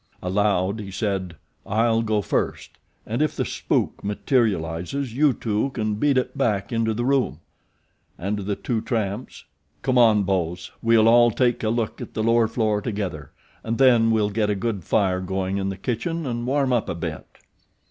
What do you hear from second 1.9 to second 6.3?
go first, and if the spook materializes you two can beat